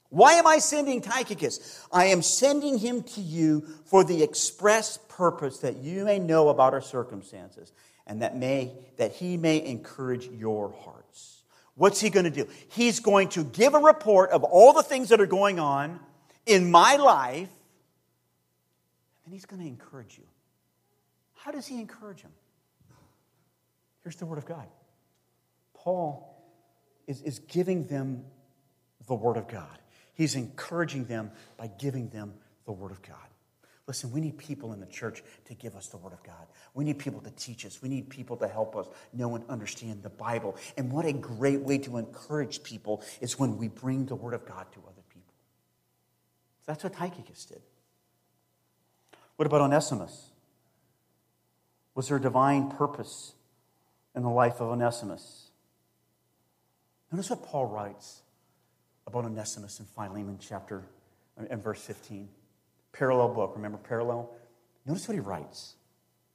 [0.08, 1.84] Why am I sending Tychicus?
[1.92, 6.74] I am sending him to you for the express purpose that you may know about
[6.74, 7.72] our circumstances
[8.06, 11.42] and that may that he may encourage your hearts.
[11.74, 12.48] What's he going to do?
[12.68, 15.98] He's going to give a report of all the things that are going on
[16.46, 17.50] in my life
[19.24, 20.24] and he's going to encourage you.
[21.46, 22.32] How does he encourage him?
[24.02, 24.66] Here's the word of God.
[25.74, 26.37] Paul
[27.06, 28.24] is, is giving them
[29.06, 29.78] the word of God.
[30.16, 32.32] He's encouraging them by giving them
[32.64, 33.16] the Word of God.
[33.87, 36.46] Listen, we need people in the church to give us the Word of God.
[36.72, 37.82] We need people to teach us.
[37.82, 40.56] We need people to help us know and understand the Bible.
[40.78, 44.46] And what a great way to encourage people is when we bring the Word of
[44.46, 45.35] God to other people.
[46.64, 47.61] That's what Tychicus did.
[49.37, 50.30] What about Onesimus?
[51.96, 53.32] Was there a divine purpose
[54.14, 55.48] in the life of Onesimus?
[57.11, 58.20] Notice what Paul writes
[59.06, 60.85] about Onesimus in Philemon chapter
[61.40, 62.28] uh, and verse 15.
[62.92, 63.52] Parallel book.
[63.56, 64.30] Remember parallel?
[64.85, 65.74] Notice what he writes.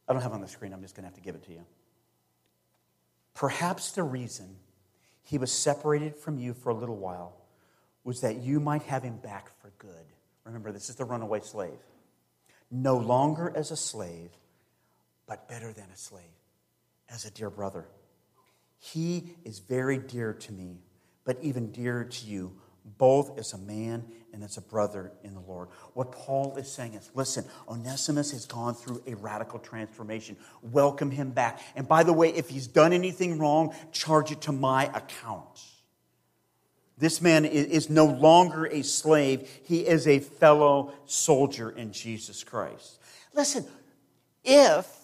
[0.07, 1.51] I don't have on the screen, I'm just going to have to give it to
[1.51, 1.63] you.
[3.35, 4.57] Perhaps the reason
[5.21, 7.37] he was separated from you for a little while
[8.03, 10.05] was that you might have him back for good.
[10.43, 11.77] Remember, this is the runaway slave.
[12.71, 14.31] No longer as a slave,
[15.31, 16.25] but better than a slave,
[17.09, 17.85] as a dear brother.
[18.79, 20.79] He is very dear to me
[21.23, 22.51] but even dearer to you,
[22.97, 25.69] both as a man and as a brother in the Lord.
[25.93, 30.35] What Paul is saying is listen, Onesimus has gone through a radical transformation.
[30.61, 31.61] Welcome him back.
[31.77, 35.63] And by the way, if he's done anything wrong, charge it to my account.
[36.97, 42.99] This man is no longer a slave, he is a fellow soldier in Jesus Christ.
[43.33, 43.65] Listen,
[44.43, 45.00] if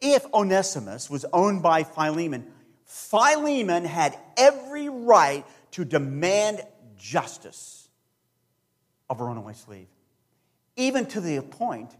[0.00, 2.46] if Onesimus was owned by Philemon,
[2.84, 6.62] Philemon had every right to demand
[6.96, 7.88] justice
[9.10, 9.88] of a runaway slave,
[10.76, 11.94] even to the point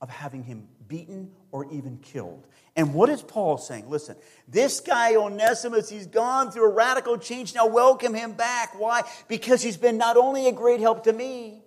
[0.00, 2.46] of having him beaten or even killed.
[2.76, 3.88] And what is Paul saying?
[3.88, 4.16] Listen,
[4.48, 7.54] this guy Onesimus, he's gone through a radical change.
[7.54, 8.78] Now welcome him back.
[8.78, 9.02] Why?
[9.28, 11.62] Because he's been not only a great help to me,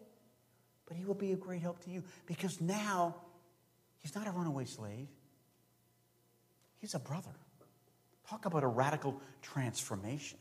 [0.87, 2.03] but he will be a great help to you.
[2.25, 3.15] Because now
[3.99, 5.07] he's not a runaway slave,
[6.87, 7.31] he's a brother.
[8.29, 10.37] Talk about a radical transformation.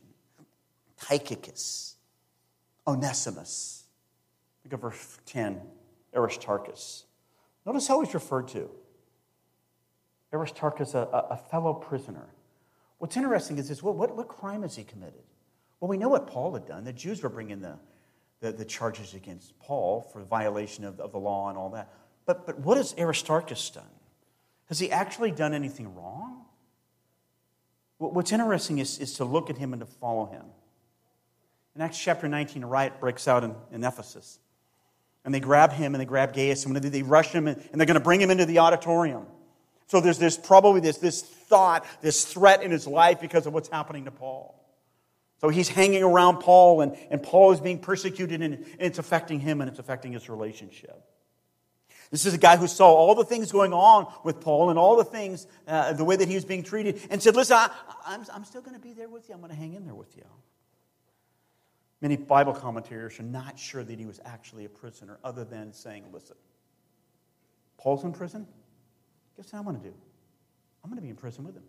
[1.00, 1.96] Tychicus,
[2.86, 3.82] Onesimus.
[4.64, 5.60] Look at verse 10,
[6.14, 7.04] Aristarchus.
[7.64, 8.70] Notice how he's referred to.
[10.32, 12.28] Aristarchus, a, a fellow prisoner.
[12.98, 15.24] What's interesting is this what, what, what, crime has he committed?
[15.80, 16.84] Well, we know what Paul had done.
[16.84, 17.76] The Jews were bringing the,
[18.38, 21.92] the, the charges against Paul for violation of, of the law and all that.
[22.24, 23.84] But, but what has Aristarchus done?
[24.66, 26.35] Has he actually done anything wrong?
[27.98, 30.44] What's interesting is, is to look at him and to follow him.
[31.74, 34.38] In Acts chapter 19, a riot breaks out in, in Ephesus.
[35.24, 37.94] And they grab him and they grab Gaius and they rush him and, they're going
[37.94, 39.26] to bring him into the auditorium.
[39.88, 43.68] So there's this probably this, this thought, this threat in his life because of what's
[43.68, 44.54] happening to Paul.
[45.40, 49.40] So he's hanging around Paul and, and Paul is being persecuted and, and it's affecting
[49.40, 51.02] him and it's affecting his relationship.
[52.10, 54.96] This is a guy who saw all the things going on with Paul and all
[54.96, 57.70] the things, uh, the way that he was being treated, and said, Listen, I,
[58.06, 59.34] I'm, I'm still going to be there with you.
[59.34, 60.24] I'm going to hang in there with you.
[62.00, 66.04] Many Bible commentators are not sure that he was actually a prisoner, other than saying,
[66.12, 66.36] Listen,
[67.78, 68.46] Paul's in prison.
[69.36, 69.94] Guess what I'm going to do?
[70.82, 71.64] I'm going to be in prison with him.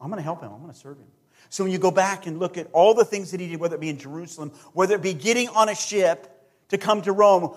[0.00, 0.52] I'm going to help him.
[0.52, 1.06] I'm going to serve him.
[1.48, 3.76] So when you go back and look at all the things that he did, whether
[3.76, 6.28] it be in Jerusalem, whether it be getting on a ship
[6.68, 7.54] to come to Rome,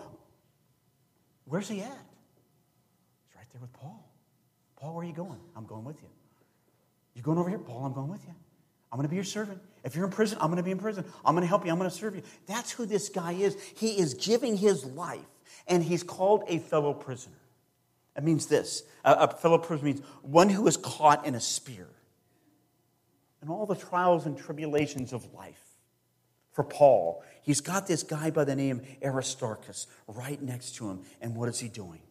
[1.46, 2.06] where's he at?
[3.64, 4.06] With Paul.
[4.76, 5.40] Paul, where are you going?
[5.56, 6.10] I'm going with you.
[7.16, 7.60] You going over here?
[7.60, 8.34] Paul, I'm going with you.
[8.92, 9.62] I'm going to be your servant.
[9.86, 11.06] If you're in prison, I'm going to be in prison.
[11.26, 11.72] I'm going to help you.
[11.72, 12.24] I'm going to serve you.
[12.46, 13.58] That's who this guy is.
[13.78, 15.26] He is giving his life,
[15.66, 17.38] and he's called a fellow prisoner.
[18.18, 21.88] It means this a, fellow prisoner means one who is caught in a spear.
[23.42, 25.62] And all the trials and tribulations of life.
[26.52, 31.02] For Paul, he's got this guy by the name Aristarchus right next to him.
[31.20, 32.02] And what is he doing?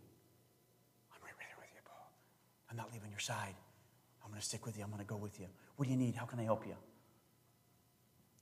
[2.72, 3.54] I'm not leaving your side.
[4.24, 4.82] I'm going to stick with you.
[4.82, 5.46] I'm going to go with you.
[5.76, 6.14] What do you need?
[6.14, 6.72] How can I help you?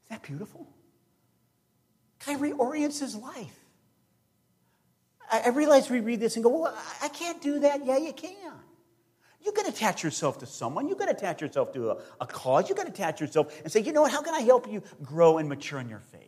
[0.05, 0.69] Isn't that beautiful?
[2.25, 3.59] Guy reorients his life.
[5.33, 7.85] I, I realize we read this and go, well, I can't do that.
[7.85, 8.53] Yeah, you can.
[9.45, 10.87] You can attach yourself to someone.
[10.87, 12.69] You can attach yourself to a, a cause.
[12.69, 14.13] You can attach yourself and say, you know what?
[14.13, 16.21] How can I help you grow and mature in your faith?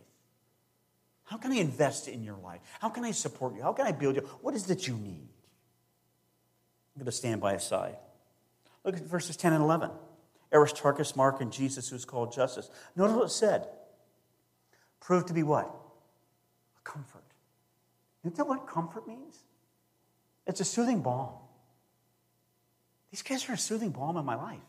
[1.23, 2.59] How can I invest in your life?
[2.81, 3.61] How can I support you?
[3.61, 4.23] How can I build you?
[4.41, 5.29] What is it that you need?
[6.95, 7.97] I'm going to stand by his side.
[8.83, 9.89] Look at verses 10 and 11.
[10.53, 12.69] Aristarchus, Mark, and Jesus, who is called Justus.
[12.95, 13.67] Notice what it said.
[14.99, 15.65] Proved to be what?
[15.65, 17.23] A comfort.
[18.23, 19.39] You know what comfort means?
[20.45, 21.33] It's a soothing balm.
[23.11, 24.59] These guys are a soothing balm in my life.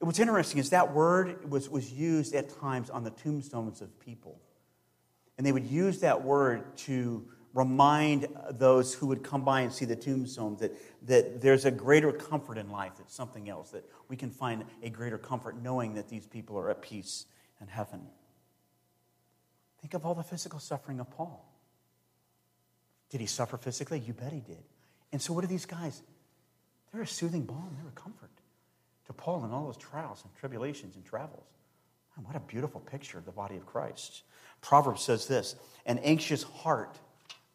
[0.00, 4.40] What's interesting is that word was, was used at times on the tombstones of people.
[5.36, 7.26] And they would use that word to
[7.58, 10.72] remind those who would come by and see the tombstones that,
[11.06, 14.88] that there's a greater comfort in life, that's something else, that we can find a
[14.88, 17.26] greater comfort knowing that these people are at peace
[17.60, 18.00] in heaven.
[19.80, 21.44] Think of all the physical suffering of Paul.
[23.10, 23.98] Did he suffer physically?
[23.98, 24.62] You bet he did.
[25.10, 26.02] And so, what are these guys?
[26.92, 28.30] They're a soothing balm, they're a comfort
[29.06, 31.46] to Paul in all his trials and tribulations and travels.
[32.16, 34.22] Man, what a beautiful picture of the body of Christ.
[34.60, 36.98] Proverbs says this An anxious heart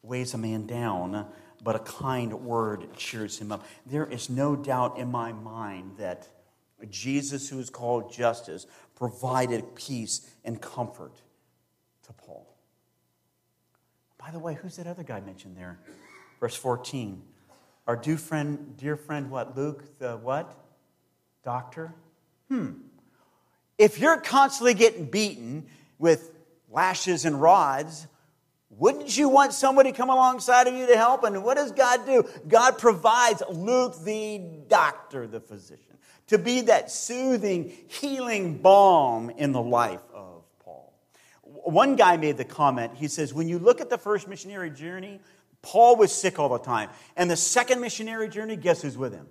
[0.04, 1.26] weighs a man down,
[1.64, 3.66] but a kind word cheers him up.
[3.86, 6.28] There is no doubt in my mind that
[6.90, 11.14] Jesus, who is called Justus, provided peace and comfort
[12.06, 12.54] to Paul.
[14.18, 15.80] By the way, who's that other guy mentioned there?
[16.40, 17.22] Verse 14.
[17.88, 19.58] Our dear friend, dear friend, what?
[19.58, 20.58] Luke, the what?
[21.44, 21.94] Doctor?
[22.50, 22.72] Hmm.
[23.78, 25.66] If you're constantly getting beaten
[25.98, 26.32] with
[26.70, 28.08] lashes and rods,
[28.78, 31.24] wouldn't you want somebody to come alongside of you to help?
[31.24, 32.28] And what does God do?
[32.48, 39.62] God provides Luke, the doctor, the physician, to be that soothing, healing balm in the
[39.62, 40.94] life of Paul.
[41.44, 45.20] One guy made the comment, he says, when you look at the first missionary journey,
[45.62, 46.90] Paul was sick all the time.
[47.16, 49.28] And the second missionary journey, guess who's with him?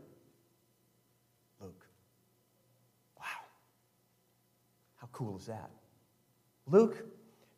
[1.61, 1.87] Luke.
[3.19, 3.25] Wow.
[4.97, 5.71] How cool is that?
[6.67, 7.05] Luke,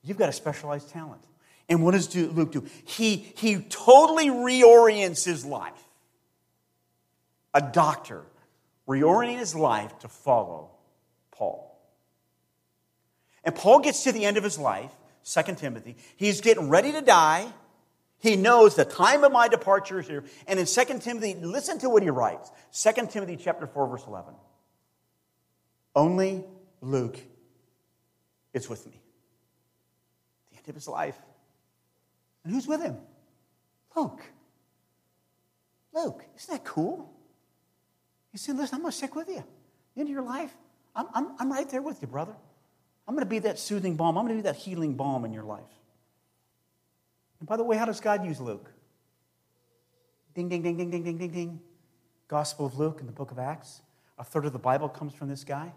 [0.03, 1.23] you've got a specialized talent.
[1.69, 2.67] And what does Luke do?
[2.85, 5.73] He, he totally reorients his life.
[7.55, 8.23] A doctor
[8.89, 10.71] reorienting his life to follow
[11.31, 11.71] Paul.
[13.45, 14.91] And Paul gets to the end of his life,
[15.25, 15.97] 2 Timothy.
[16.17, 17.47] He's getting ready to die.
[18.19, 20.25] He knows the time of my departure is here.
[20.47, 22.51] And in 2 Timothy, listen to what he writes.
[22.73, 24.35] 2 Timothy chapter 4, verse 11.
[25.95, 26.45] Only
[26.81, 27.19] Luke
[28.53, 29.01] is with me.
[30.51, 31.17] The end of his life.
[32.45, 32.97] And who's with him?
[33.97, 34.23] Luke.
[35.95, 37.11] Luke, isn't that cool?
[38.33, 39.45] He said, Listen, I'm going to stick with you.
[39.97, 40.53] Of your life,
[40.97, 42.35] I'm, I'm, I'm right there with you, brother.
[43.07, 44.19] I'm going to be that soothing balm.
[44.19, 45.63] I'm going to be that healing balm in your life.
[47.39, 48.71] And by the way, how does God use Luke?
[50.35, 51.61] Ding, ding, ding, ding, ding, ding, ding, ding.
[52.27, 53.83] Gospel of Luke in the book of Acts.
[54.19, 55.73] A third of the Bible comes from this guy.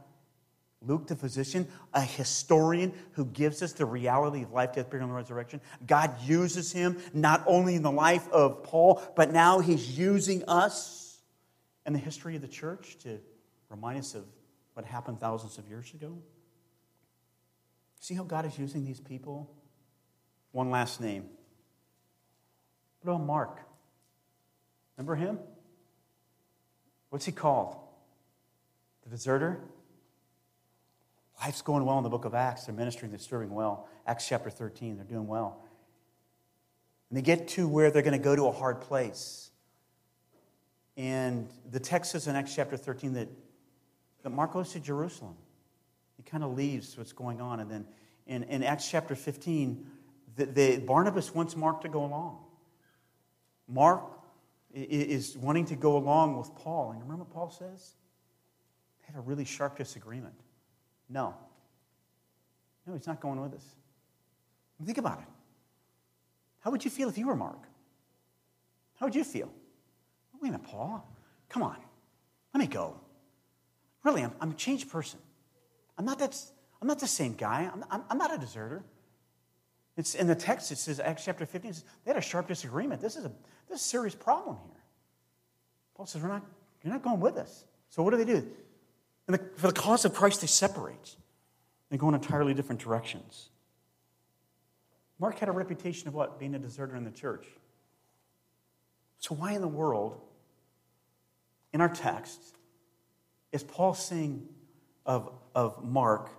[0.82, 5.16] Luke, the physician, a historian who gives us the reality of life, death, burial, and
[5.16, 5.60] resurrection.
[5.86, 11.18] God uses him not only in the life of Paul, but now he's using us
[11.86, 13.20] in the history of the church to
[13.70, 14.24] remind us of
[14.74, 16.18] what happened thousands of years ago.
[18.00, 19.50] See how God is using these people?
[20.52, 21.30] One last name
[23.02, 23.60] what about Mark?
[24.98, 25.40] Remember him?
[27.10, 27.78] What's he called?
[29.04, 29.62] The deserter?
[31.41, 32.65] Life's going well in the book of Acts.
[32.65, 33.88] They're ministering, they're serving well.
[34.06, 35.63] Acts chapter 13, they're doing well.
[37.10, 39.52] And they get to where they're going to go to a hard place.
[40.97, 43.30] And the text says in Acts chapter 13 that,
[44.23, 45.36] that Mark goes to Jerusalem.
[46.17, 47.60] He kind of leaves what's going on.
[47.60, 47.86] And then
[48.26, 49.86] in, in Acts chapter 15,
[50.36, 52.39] the, the, Barnabas wants Mark to go along.
[53.67, 54.04] Mark
[54.73, 56.91] is wanting to go along with Paul.
[56.91, 57.93] And remember what Paul says?
[59.00, 60.34] They have a really sharp disagreement.
[61.10, 61.36] No.
[62.86, 63.65] No, he's not going with us.
[64.86, 65.28] Think about it.
[66.60, 67.60] How would you feel if you were Mark?
[69.00, 69.52] How would you feel?
[70.34, 71.08] Wait a minute, Paul.
[71.50, 71.77] Come on.
[72.54, 73.00] Let me go.
[74.04, 75.19] Really, I'm, I'm a changed person.
[75.98, 76.40] I'm not, that,
[76.82, 77.69] I'm not the same guy.
[77.71, 78.84] I'm, I'm, I'm not a deserter.
[79.98, 83.02] It's in the text, it says, Acts chapter 15, says, they had a sharp disagreement.
[83.02, 83.32] This is a,
[83.67, 84.84] this is a serious problem here.
[85.96, 86.46] Paul says, We're not,
[86.84, 87.65] You're not going with us.
[87.90, 88.48] So what do they do?
[89.28, 91.15] The, for the cause of Christ, they separate.
[91.90, 93.50] They go in entirely different directions.
[95.19, 96.40] Mark had a reputation of what?
[96.40, 97.46] Being a deserter in the church.
[99.19, 100.21] So, why in the world,
[101.73, 102.40] in our text,
[103.52, 104.48] is Paul saying
[105.06, 106.30] of, of Mark,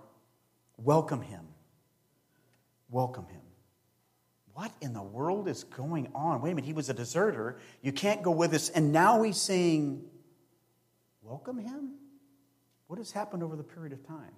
[0.77, 1.45] welcome him.
[2.89, 3.41] Welcome him.
[4.53, 6.41] What in the world is going on?
[6.41, 7.59] Wait a minute, he was a deserter.
[7.81, 8.69] You can't go with us.
[8.69, 10.03] And now he's saying,
[11.21, 11.98] welcome him?
[12.89, 14.33] What has happened over the period of time?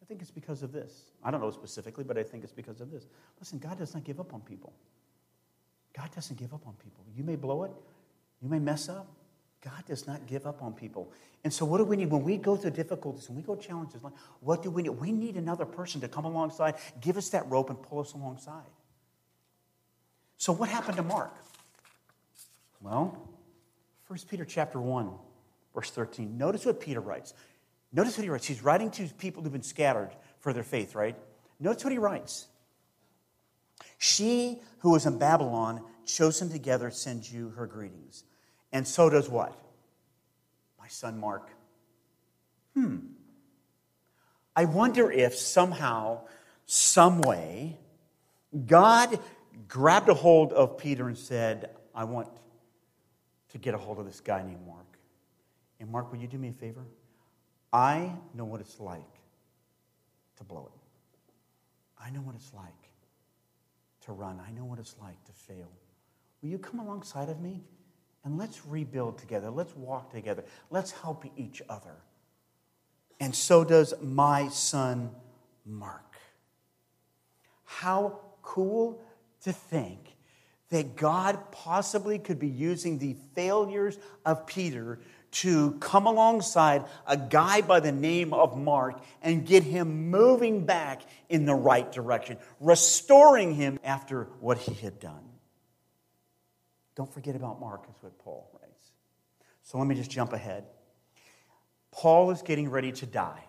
[0.00, 1.02] I think it's because of this.
[1.24, 3.08] I don't know specifically, but I think it's because of this.
[3.40, 4.72] Listen, God does not give up on people.
[5.96, 7.04] God doesn't give up on people.
[7.16, 7.72] You may blow it,
[8.40, 9.08] you may mess up.
[9.64, 11.10] God does not give up on people.
[11.42, 14.00] And so, what do we need when we go through difficulties, when we go challenges?
[14.40, 14.90] What do we need?
[14.90, 18.62] We need another person to come alongside, give us that rope, and pull us alongside.
[20.36, 21.34] So, what happened to Mark?
[22.80, 23.18] Well,
[24.06, 25.10] 1 Peter chapter 1,
[25.74, 26.38] verse 13.
[26.38, 27.34] Notice what Peter writes.
[27.92, 28.46] Notice what he writes.
[28.46, 30.10] He's writing to people who've been scattered
[30.40, 31.16] for their faith, right?
[31.60, 32.46] Notice what he writes.
[33.98, 38.24] She who was in Babylon, chosen together, sends you her greetings.
[38.72, 39.56] And so does what?
[40.78, 41.48] My son Mark.
[42.74, 42.98] Hmm.
[44.56, 46.20] I wonder if somehow,
[46.66, 47.78] some way,
[48.66, 49.18] God
[49.68, 52.28] grabbed a hold of Peter and said, I want
[53.50, 54.83] to get a hold of this guy named Mark.
[55.80, 56.84] And Mark, will you do me a favor?
[57.72, 59.02] I know what it's like
[60.36, 60.80] to blow it.
[62.02, 62.72] I know what it's like
[64.02, 64.40] to run.
[64.46, 65.70] I know what it's like to fail.
[66.42, 67.62] Will you come alongside of me
[68.24, 69.50] and let's rebuild together?
[69.50, 70.44] Let's walk together.
[70.70, 71.96] Let's help each other.
[73.20, 75.10] And so does my son,
[75.64, 76.16] Mark.
[77.64, 79.02] How cool
[79.42, 80.16] to think
[80.70, 85.00] that God possibly could be using the failures of Peter
[85.34, 91.02] to come alongside a guy by the name of Mark and get him moving back
[91.28, 95.24] in the right direction, restoring him after what he had done.
[96.94, 98.90] Don't forget about Mark, is what Paul writes.
[99.64, 100.64] So let me just jump ahead.
[101.90, 103.44] Paul is getting ready to die.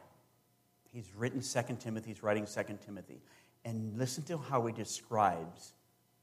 [0.91, 3.21] He's written 2 Timothy, he's writing 2 Timothy.
[3.63, 5.73] And listen to how he describes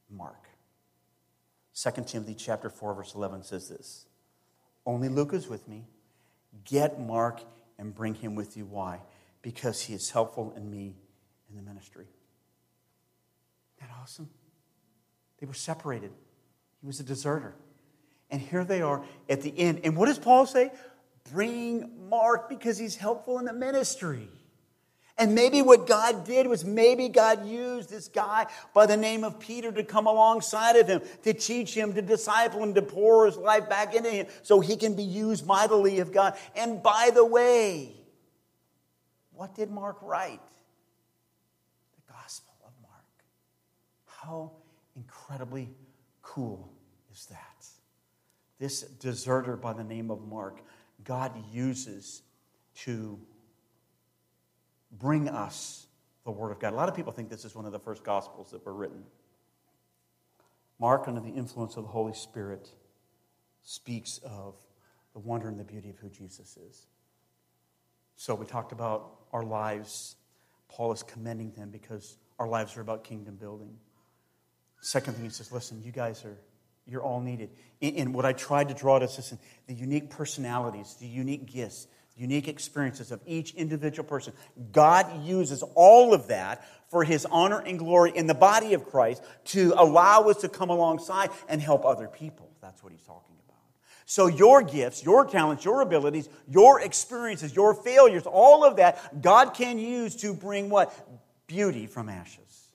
[0.09, 0.49] Mark.
[1.75, 4.07] 2 Timothy chapter 4, verse 11 says this.
[4.85, 5.85] Only Luke is with me.
[6.65, 7.41] Get Mark
[7.77, 8.65] and bring him with you.
[8.65, 8.99] Why?
[9.41, 10.95] Because he is helpful in me
[11.49, 12.05] in the ministry.
[13.77, 14.29] Isn't that awesome?
[15.39, 16.11] They were separated.
[16.81, 17.55] He was a deserter.
[18.29, 19.81] And here they are at the end.
[19.83, 20.71] And what does Paul say?
[21.31, 24.27] Bring Mark because he's helpful in the ministry.
[25.23, 29.39] And maybe what God did was maybe God used this guy by the name of
[29.39, 33.37] Peter to come alongside of him, to teach him, to disciple him, to pour his
[33.37, 36.35] life back into him so he can be used mightily of God.
[36.57, 37.93] And by the way,
[39.31, 40.41] what did Mark write?
[41.95, 43.23] The Gospel of Mark.
[44.05, 44.51] How
[44.97, 45.69] incredibly
[46.21, 46.69] cool
[47.13, 47.65] is that?
[48.59, 50.59] This deserter by the name of Mark,
[51.05, 52.23] God uses
[52.79, 53.17] to
[54.97, 55.87] bring us
[56.23, 56.73] the Word of God.
[56.73, 59.03] A lot of people think this is one of the first Gospels that were written.
[60.79, 62.69] Mark, under the influence of the Holy Spirit,
[63.63, 64.55] speaks of
[65.13, 66.87] the wonder and the beauty of who Jesus is.
[68.15, 70.15] So we talked about our lives.
[70.69, 73.77] Paul is commending them because our lives are about kingdom building.
[74.81, 76.37] Second thing, he says, listen, you guys are,
[76.85, 77.49] you're all needed.
[77.81, 81.87] And what I tried to draw to us, listen, the unique personalities, the unique gifts,
[82.15, 84.33] unique experiences of each individual person.
[84.71, 89.23] God uses all of that for his honor and glory in the body of Christ
[89.45, 92.51] to allow us to come alongside and help other people.
[92.61, 93.57] That's what he's talking about.
[94.05, 99.53] So, your gifts, your talents, your abilities, your experiences, your failures, all of that, God
[99.55, 100.93] can use to bring what?
[101.47, 102.67] Beauty from ashes.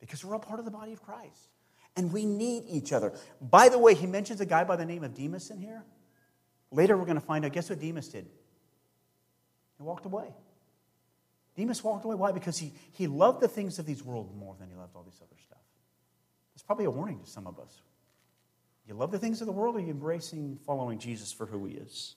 [0.00, 1.48] Because we're all part of the body of Christ.
[1.96, 3.12] And we need each other.
[3.40, 5.84] By the way, he mentions a guy by the name of Demas in here.
[6.72, 8.26] Later, we're going to find out guess what Demas did?
[9.76, 10.28] He walked away.
[11.56, 12.16] Demas walked away.
[12.16, 12.32] Why?
[12.32, 15.20] Because he, he loved the things of these world more than he loved all this
[15.20, 15.58] other stuff.
[16.54, 17.82] It's probably a warning to some of us.
[18.88, 21.64] You love the things of the world, or are you embracing following Jesus for who
[21.66, 22.16] he is?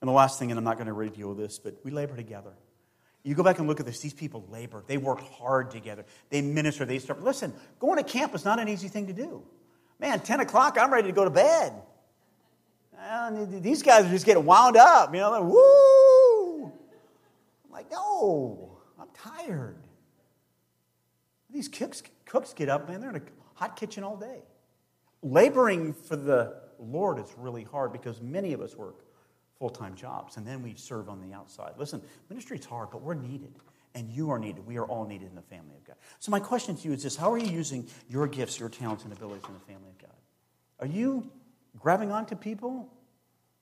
[0.00, 2.52] And the last thing, and I'm not going to reveal this, but we labor together.
[3.22, 4.00] You go back and look at this.
[4.00, 4.82] These people labor.
[4.86, 6.06] They work hard together.
[6.30, 6.86] They minister.
[6.86, 7.22] They start.
[7.22, 9.42] Listen, going to camp is not an easy thing to do.
[9.98, 11.74] Man, 10 o'clock, I'm ready to go to bed
[13.62, 16.66] these guys are just getting wound up, you know, like, woo!
[17.64, 19.76] I'm like, no, I'm tired.
[21.50, 23.22] These cooks, cooks get up, man, they're in a
[23.54, 24.42] hot kitchen all day.
[25.22, 29.04] Laboring for the Lord is really hard because many of us work
[29.58, 31.72] full time jobs and then we serve on the outside.
[31.76, 33.52] Listen, ministry's hard, but we're needed.
[33.96, 34.64] And you are needed.
[34.64, 35.96] We are all needed in the family of God.
[36.20, 39.02] So, my question to you is this How are you using your gifts, your talents,
[39.02, 40.14] and abilities in the family of God?
[40.78, 41.28] Are you
[41.76, 42.88] grabbing onto people?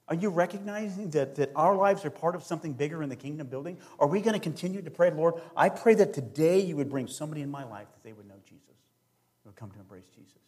[0.09, 3.47] Are you recognizing that, that our lives are part of something bigger in the kingdom
[3.47, 3.77] building?
[3.99, 7.07] Are we going to continue to pray, Lord, I pray that today you would bring
[7.07, 8.77] somebody in my life that they would know Jesus,
[9.45, 10.41] would come to embrace Jesus.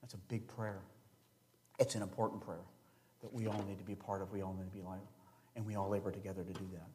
[0.00, 0.80] That's a big prayer.
[1.78, 2.64] It's an important prayer
[3.20, 5.00] that we all need to be part of, we all need to be like,
[5.54, 6.88] and we all labor together to do that.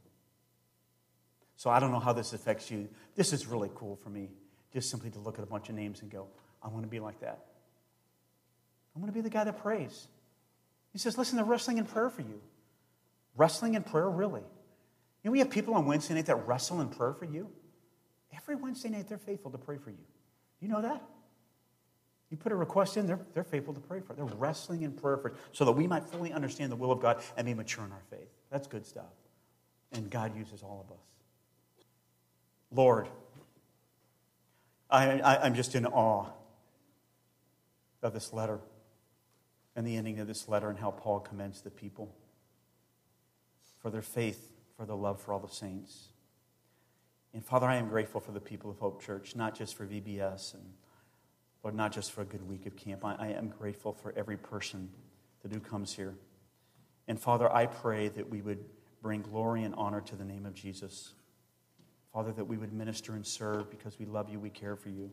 [1.58, 2.90] So I don't know how this affects you.
[3.16, 4.30] This is really cool for me,
[4.74, 6.28] just simply to look at a bunch of names and go,
[6.64, 7.46] I want to be like that.
[8.96, 10.08] I want to be the guy that prays.
[10.96, 12.40] He says, listen, they're wrestling in prayer for you.
[13.36, 14.40] Wrestling in prayer, really.
[14.40, 17.50] You know, we have people on Wednesday night that wrestle in prayer for you.
[18.34, 20.06] Every Wednesday night, they're faithful to pray for you.
[20.62, 21.04] You know that?
[22.30, 24.16] You put a request in, they're, they're faithful to pray for it.
[24.16, 27.02] They're wrestling in prayer for it so that we might fully understand the will of
[27.02, 28.30] God and be mature in our faith.
[28.50, 29.12] That's good stuff.
[29.92, 31.04] And God uses all of us.
[32.72, 33.10] Lord,
[34.90, 36.28] I, I, I'm just in awe
[38.02, 38.62] of this letter
[39.76, 42.16] and the ending of this letter and how Paul commends the people
[43.78, 46.10] for their faith, for the love for all the saints.
[47.34, 50.54] And Father, I am grateful for the people of Hope Church, not just for VBS
[50.54, 50.64] and
[51.64, 53.04] Lord, not just for a good week of camp.
[53.04, 54.90] I, I am grateful for every person
[55.42, 56.16] that who comes here.
[57.08, 58.64] And Father, I pray that we would
[59.02, 61.14] bring glory and honor to the name of Jesus.
[62.14, 65.12] Father, that we would minister and serve because we love you, we care for you.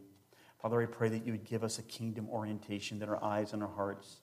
[0.63, 3.63] Father, I pray that you would give us a kingdom orientation, that our eyes and
[3.63, 4.22] our hearts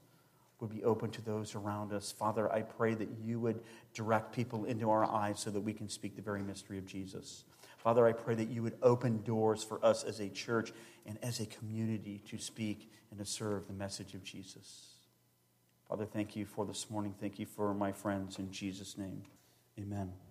[0.60, 2.12] would be open to those around us.
[2.12, 3.62] Father, I pray that you would
[3.94, 7.46] direct people into our eyes so that we can speak the very mystery of Jesus.
[7.78, 10.74] Father, I pray that you would open doors for us as a church
[11.06, 14.96] and as a community to speak and to serve the message of Jesus.
[15.88, 17.16] Father, thank you for this morning.
[17.20, 18.38] Thank you for my friends.
[18.38, 19.24] In Jesus' name,
[19.80, 20.29] amen.